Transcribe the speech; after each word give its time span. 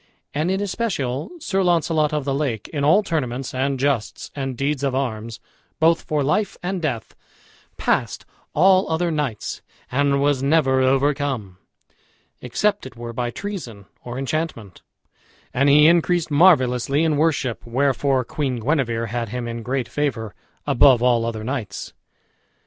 And 0.33 0.49
in 0.49 0.59
especial 0.61 1.29
Sir 1.37 1.61
Launcelot 1.61 2.11
of 2.11 2.25
the 2.25 2.33
Lake 2.33 2.67
in 2.69 2.83
all 2.83 3.03
tournaments 3.03 3.53
and 3.53 3.79
justs 3.79 4.31
and 4.35 4.57
deeds 4.57 4.83
of 4.83 4.95
arms, 4.95 5.39
both 5.79 6.01
for 6.01 6.23
life 6.23 6.57
and 6.63 6.81
death, 6.81 7.13
passed 7.77 8.25
all 8.55 8.89
other 8.89 9.11
knights, 9.11 9.61
and 9.91 10.19
was 10.19 10.41
never 10.41 10.81
overcome, 10.81 11.59
except 12.41 12.87
it 12.87 12.95
were 12.95 13.13
by 13.13 13.29
treason 13.29 13.85
or 14.03 14.17
enchantment; 14.17 14.81
and 15.53 15.69
he 15.69 15.85
increased 15.85 16.31
marvellously 16.31 17.03
in 17.03 17.15
worship, 17.15 17.63
wherefore 17.63 18.23
Queen 18.25 18.55
Guenever 18.59 19.05
had 19.05 19.29
him 19.29 19.47
in 19.47 19.61
great 19.61 19.87
favor, 19.87 20.33
above 20.65 21.03
all 21.03 21.27
other 21.27 21.43
knights. 21.43 21.93